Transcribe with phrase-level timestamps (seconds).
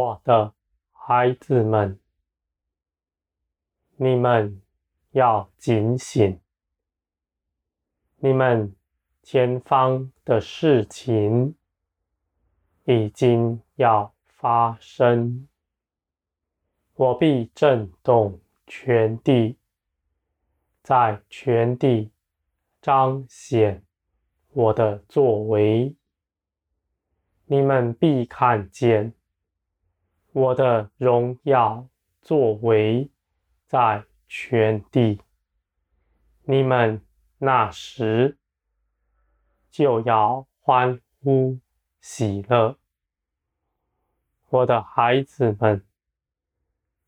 [0.00, 0.54] 我的
[0.92, 2.00] 孩子们，
[3.96, 4.62] 你们
[5.10, 6.40] 要警醒，
[8.16, 8.74] 你们
[9.22, 11.54] 前方的事情
[12.84, 15.46] 已经要发生，
[16.94, 19.58] 我必震动全地，
[20.82, 22.10] 在全地
[22.80, 23.84] 彰显
[24.52, 25.94] 我的作为，
[27.44, 29.12] 你们必看见。
[30.40, 31.86] 我的荣耀
[32.22, 33.10] 作为
[33.66, 35.20] 在全地，
[36.44, 37.04] 你们
[37.36, 38.38] 那时
[39.70, 41.58] 就要欢呼
[42.00, 42.78] 喜乐。
[44.48, 45.84] 我的孩子们，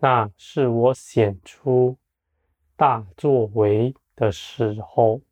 [0.00, 1.96] 那是我显出
[2.76, 5.22] 大作为的时候，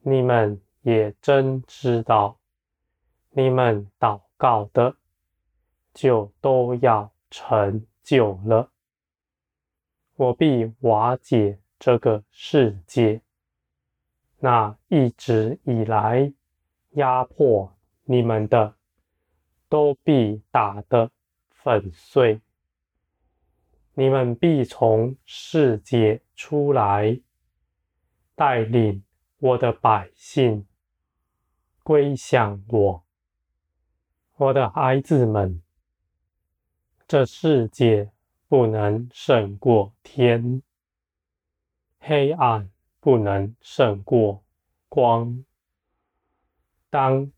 [0.00, 2.38] 你们也真知道，
[3.28, 4.96] 你们祷告的。
[5.98, 8.70] 就都要成就了。
[10.14, 13.20] 我必瓦解这个世界，
[14.38, 16.32] 那一直以来
[16.90, 18.76] 压迫你们的，
[19.68, 21.10] 都必打得
[21.50, 22.40] 粉碎。
[23.94, 27.20] 你们必从世界出来，
[28.36, 29.02] 带领
[29.38, 30.64] 我的百姓
[31.82, 33.04] 归向我，
[34.36, 35.60] 我的孩子们。
[37.08, 38.12] 这世界
[38.48, 40.62] 不能胜过天，
[41.98, 42.68] 黑暗
[43.00, 44.44] 不能胜过
[44.90, 45.42] 光。
[46.90, 47.32] 当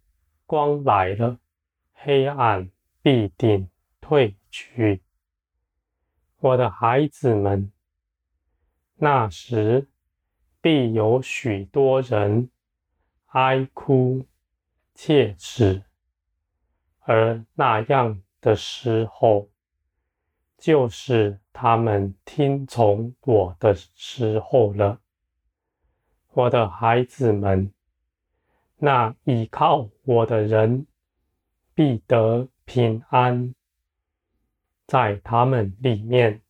[0.45, 1.39] 光来了，
[1.93, 2.69] 黑暗
[3.01, 5.03] 必定退去。
[6.39, 7.71] 我的孩子们，
[8.97, 9.89] 那时
[10.61, 12.51] 必有许多人
[13.27, 14.27] 哀哭
[14.97, 15.85] 切齿，
[17.03, 19.49] 而那样的时候，
[20.61, 25.01] 就是他们听从我的时候了，
[26.33, 27.73] 我的孩子们，
[28.77, 30.87] 那倚靠我的人
[31.73, 33.55] 必得平安，
[34.87, 36.43] 在他们里面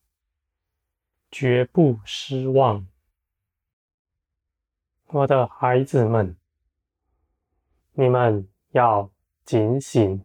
[1.31, 2.85] 绝不失望。
[5.07, 6.37] 我的孩子们，
[7.93, 9.09] 你们要
[9.45, 10.25] 警醒，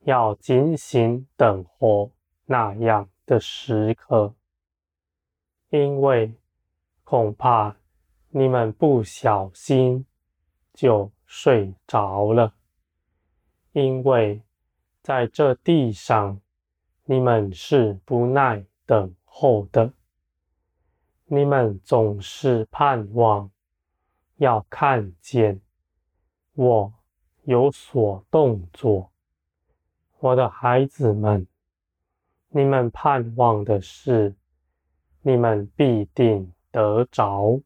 [0.00, 2.12] 要警醒等候。
[2.46, 4.34] 那样的时刻，
[5.70, 6.34] 因为
[7.02, 7.74] 恐怕
[8.28, 10.04] 你们不小心
[10.74, 12.54] 就睡着了，
[13.72, 14.42] 因为
[15.02, 16.38] 在这地上
[17.04, 19.92] 你们是不耐等候的，
[21.24, 23.50] 你们总是盼望
[24.36, 25.60] 要看见
[26.54, 26.92] 我
[27.44, 29.10] 有所动作，
[30.18, 31.46] 我的孩子们。
[32.56, 34.32] 你们盼望的事，
[35.22, 37.60] 你们必定得着。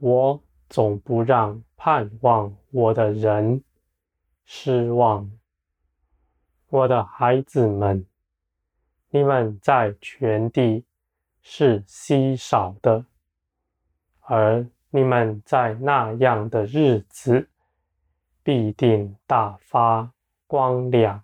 [0.00, 3.62] 我总不让盼望我的人
[4.44, 5.30] 失望。
[6.66, 8.04] 我的孩子们，
[9.10, 10.84] 你们在全地
[11.40, 13.06] 是稀少的，
[14.22, 17.48] 而你们在那样的日子
[18.42, 20.12] 必定大发
[20.48, 21.22] 光亮。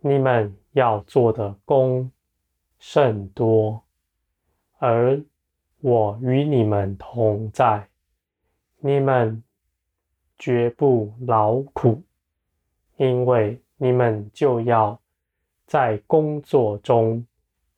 [0.00, 0.59] 你们。
[0.72, 2.10] 要做的工
[2.78, 3.82] 甚多，
[4.78, 5.22] 而
[5.80, 7.88] 我与你们同在，
[8.78, 9.42] 你们
[10.38, 12.02] 绝不劳苦，
[12.96, 15.00] 因为你们就要
[15.66, 17.26] 在工作中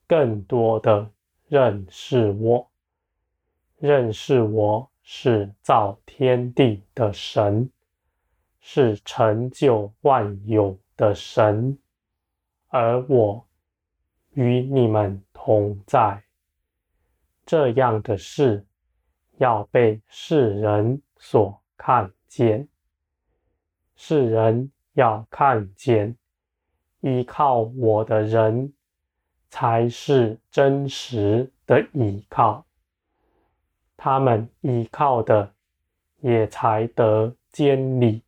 [0.07, 1.11] 更多的
[1.49, 2.69] 认识我，
[3.79, 7.71] 认识我是造天地的神，
[8.61, 11.79] 是成就万有的神。
[12.75, 13.47] 而我
[14.31, 16.25] 与你们同在，
[17.45, 18.67] 这样的事
[19.37, 22.67] 要被世人所看见。
[23.95, 26.17] 世人要看见，
[27.01, 28.73] 依靠我的人
[29.51, 32.65] 才是真实的依靠，
[33.99, 35.53] 他们依靠的
[36.21, 38.23] 也才得坚立。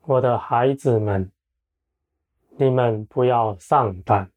[0.00, 1.30] 我的孩子们。
[2.60, 4.28] 你们不要丧胆。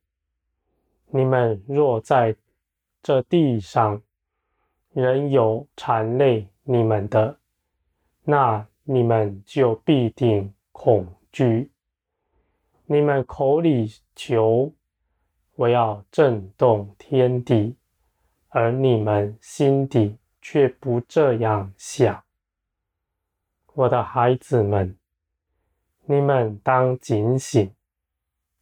[1.07, 2.35] 你们若在
[3.01, 3.99] 这地上
[4.93, 7.39] 仍有缠累你们的，
[8.23, 11.71] 那你们就必定恐惧。
[12.85, 14.71] 你们口里求，
[15.55, 17.75] 我要震动天地，
[18.49, 22.23] 而你们心底却不这样想。
[23.73, 24.95] 我的孩子们。
[26.05, 27.73] 你们当警醒，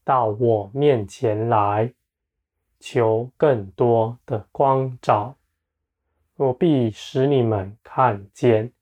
[0.09, 1.94] 到我面前来，
[2.79, 5.35] 求更多的光照，
[6.35, 8.73] 我必使你们看见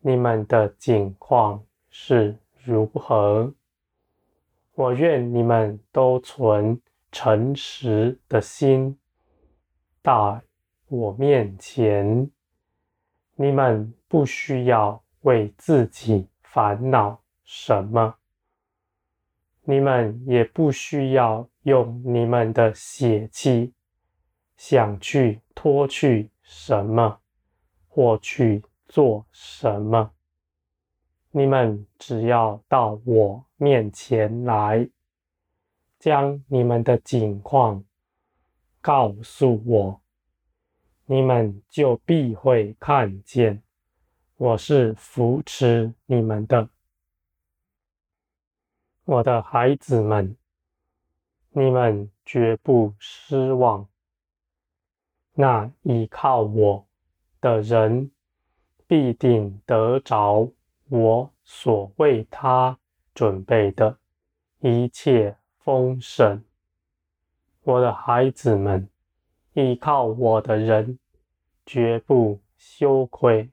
[0.00, 3.54] 你们的景况是如何。
[4.74, 6.78] 我愿你们都存
[7.10, 8.98] 诚实的心，
[10.02, 10.42] 到
[10.88, 12.30] 我面前。
[13.34, 18.14] 你们不需要为自己烦恼什么，
[19.62, 23.72] 你们也不需要用你们的血气
[24.56, 27.20] 想去脱去什么
[27.88, 30.12] 或去做什么。
[31.30, 34.88] 你们只要到我面前来，
[35.98, 37.84] 将你们的景况
[38.80, 40.00] 告诉我。
[41.06, 43.62] 你们就必会看见，
[44.36, 46.68] 我是扶持你们的，
[49.10, 50.36] 我的孩子们，
[51.48, 53.88] 你们绝不失望。
[55.32, 56.86] 那依靠我
[57.40, 58.12] 的人，
[58.86, 60.48] 必定得着
[60.88, 62.78] 我所为他
[63.12, 63.98] 准备的
[64.60, 66.44] 一切丰盛。
[67.62, 68.88] 我的孩子们，
[69.54, 71.00] 依靠我的人，
[71.66, 73.50] 绝不羞愧，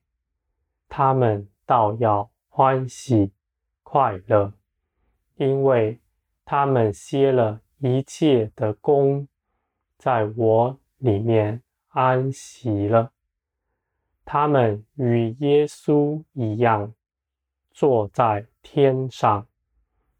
[0.88, 3.32] 他们倒要欢喜
[3.82, 4.54] 快乐，
[5.38, 6.00] 因为
[6.46, 9.28] 他们歇了一切的工，
[9.98, 13.12] 在我里面安息了。
[14.26, 16.94] 他们与耶稣一样，
[17.72, 19.48] 坐在天上，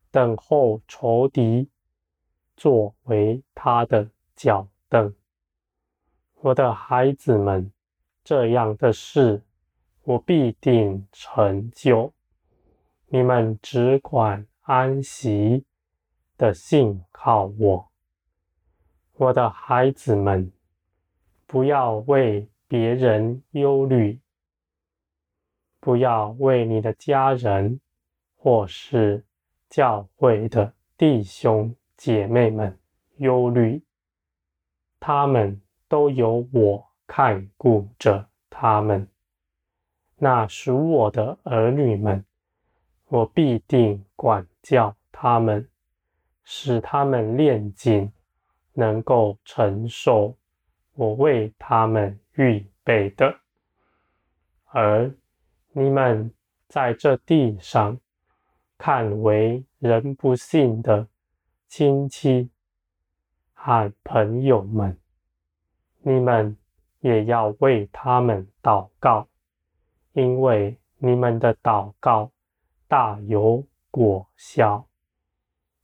[0.10, 1.70] 等候仇敌，
[2.56, 5.14] 作为他的脚凳。
[6.42, 7.72] 我的孩子们。
[8.24, 9.42] 这样的事，
[10.04, 12.12] 我必定成就。
[13.08, 15.66] 你们只管安息
[16.38, 17.90] 的信靠我，
[19.14, 20.52] 我的孩子们，
[21.46, 24.20] 不要为别人忧虑，
[25.80, 27.80] 不要为你的家人
[28.36, 29.26] 或是
[29.70, 32.78] 教会的弟兄姐妹们
[33.20, 33.82] 忧虑，
[35.00, 36.86] 他们都有我。
[37.10, 39.08] 看顾着他们，
[40.18, 42.26] 那属我的儿女们，
[43.08, 45.70] 我必定管教他们，
[46.44, 48.12] 使他们炼净，
[48.74, 50.36] 能够承受
[50.96, 53.40] 我为他们预备的。
[54.66, 55.10] 而
[55.72, 56.34] 你们
[56.68, 57.98] 在这地上
[58.78, 61.08] 看为人不信的
[61.68, 62.50] 亲戚
[63.54, 65.00] 和朋友们，
[66.02, 66.58] 你们。
[67.02, 69.28] 也要为他们祷告，
[70.14, 72.32] 因为你们的祷告
[72.88, 74.88] 大有果效。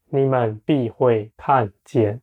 [0.05, 2.21] 你们必会看见，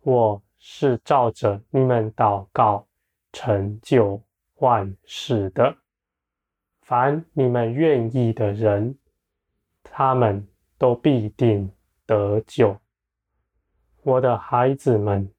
[0.00, 2.86] 我是照着你们祷告
[3.32, 4.22] 成就
[4.56, 5.76] 万事的。
[6.80, 8.98] 凡你们愿意的人，
[9.82, 10.46] 他们
[10.78, 11.72] 都必定
[12.06, 12.78] 得救。
[14.02, 15.32] 我的孩子们，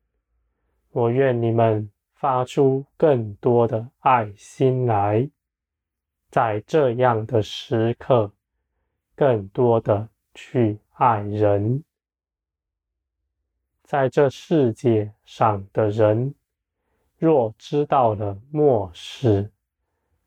[0.91, 1.89] 我愿你们。
[2.15, 5.29] 发出更多的爱心来，
[6.29, 8.31] 在这样的时刻，
[9.23, 11.81] 更多的去爱人。
[13.81, 16.35] 在这世界上的人，
[17.17, 19.49] 若知道了末世，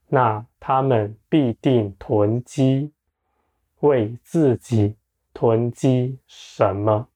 [0.08, 2.90] 那他们必定囤积，
[3.80, 4.96] 为自己
[5.34, 7.06] 囤积什么？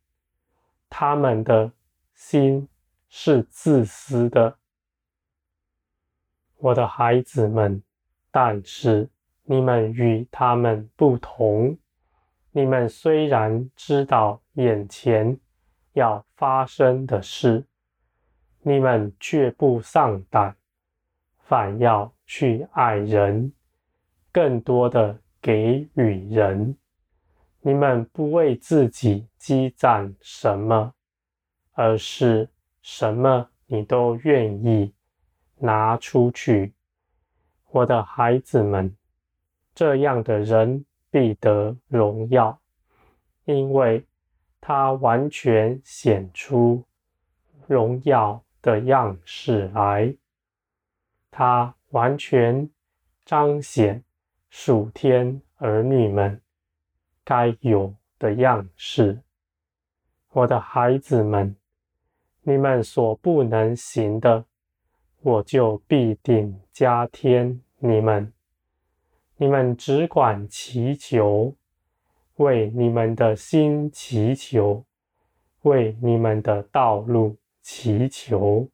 [0.90, 1.72] 他们的
[2.12, 2.68] 心
[3.08, 4.58] 是自私的。
[6.58, 7.82] 我的孩子们，
[8.30, 9.08] 但是
[9.50, 11.76] 你们与他们不同。
[12.52, 15.37] 你们虽然知道眼前
[15.95, 17.66] 要发生的事，
[18.62, 20.54] 你们却不丧胆，
[21.40, 23.52] 反要去爱人，
[24.30, 26.76] 更多的给予人。
[27.61, 30.95] 你们不为自己积攒什么，
[31.73, 32.49] 而是
[32.83, 34.95] 什么你都愿意。
[35.59, 36.73] 拿出去，
[37.71, 38.97] 我的孩子们，
[39.74, 42.60] 这样的人必得荣耀，
[43.44, 44.04] 因为
[44.60, 46.84] 他完全显出
[47.66, 50.14] 荣耀的样式来，
[51.30, 52.68] 他完全
[53.24, 54.02] 彰显
[54.50, 56.40] 属天儿女们
[57.24, 59.22] 该有的样式。
[60.32, 61.56] 我的孩子们，
[62.42, 64.44] 你们所不能行的。
[65.22, 68.32] 我就必定加添你们，
[69.42, 71.54] 你们只管祈求，
[72.37, 74.85] 为你们的心祈求，
[75.62, 78.68] 为你们的道路祈求。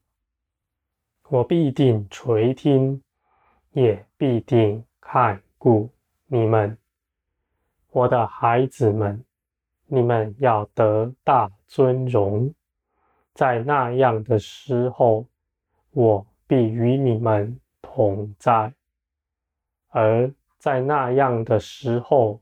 [1.28, 3.00] 我必定垂听，
[3.74, 5.88] 也必定看顾
[6.26, 6.76] 你们，
[7.92, 9.24] 我的孩子们。
[9.86, 12.52] 你们要得大尊荣，
[13.32, 15.26] 在那样的时候，
[15.92, 18.72] 我必与你们同在；
[19.90, 20.28] 而
[20.66, 22.40] 在那样的时候，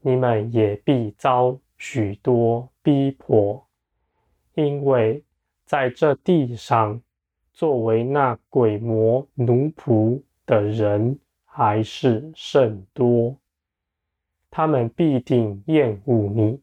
[0.00, 3.62] 你们也必遭许多逼迫，
[4.54, 5.22] 因为
[5.66, 6.98] 在这地上。
[7.52, 13.36] 作为那鬼魔奴仆的人还是甚多，
[14.50, 16.62] 他们必定厌恶你，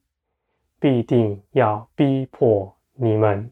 [0.80, 3.52] 必定要逼迫你们，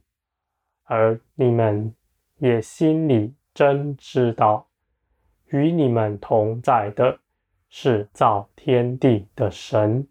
[0.86, 1.94] 而你们
[2.40, 4.66] 也心里真知道，
[5.50, 7.20] 与你们同在的
[7.78, 10.08] 是造天地的神，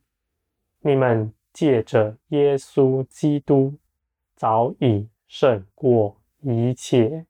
[0.81, 3.79] 你们借着耶稣基督
[4.37, 6.21] 早已胜过。
[6.43, 7.25] 一切，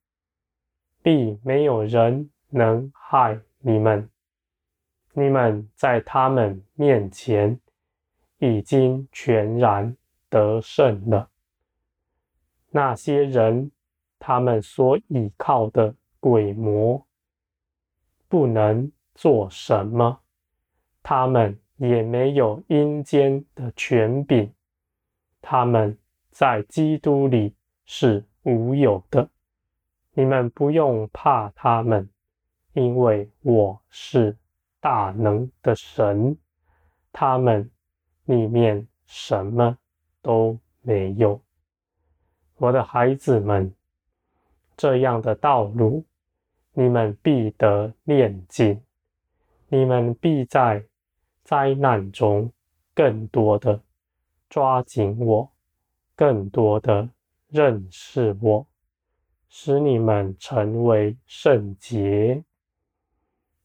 [1.02, 4.10] 必没有人能害你们。
[5.12, 7.60] 你们在他们面前
[8.38, 9.96] 已经全然
[10.28, 11.30] 得胜了。
[12.70, 13.70] 那些人，
[14.18, 17.06] 他们所倚靠的鬼魔，
[18.26, 20.22] 不能做什么，
[21.04, 24.52] 他们也没有阴间的权柄。
[25.40, 25.96] 他们
[26.32, 28.24] 在基督里是。
[28.46, 29.26] 无有的，
[30.12, 32.06] 你们不用怕他们，
[32.74, 34.36] 因为我是
[34.80, 36.36] 大能的神，
[37.10, 37.70] 他们
[38.26, 39.78] 里面什么
[40.20, 41.40] 都没有。
[42.58, 43.74] 我的孩子们，
[44.76, 46.04] 这样的道路，
[46.74, 48.78] 你们必得炼净，
[49.68, 50.84] 你们必在
[51.44, 52.52] 灾难中
[52.92, 53.80] 更多的
[54.50, 55.52] 抓紧我，
[56.16, 57.08] 更多的。
[57.48, 58.66] 认识我，
[59.48, 62.42] 使你们成为圣洁，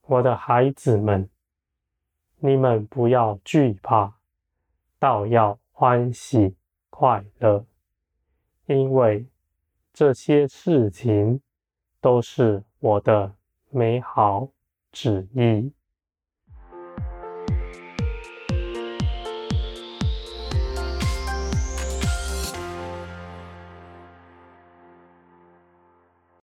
[0.03, 1.27] 我的孩子们，
[2.37, 4.13] 你们不要惧怕，
[4.99, 6.55] 倒要欢喜
[6.91, 7.65] 快乐，
[8.67, 9.25] 因为
[9.91, 11.41] 这些事情
[11.99, 13.33] 都是我的
[13.71, 14.49] 美好
[14.91, 15.73] 旨意。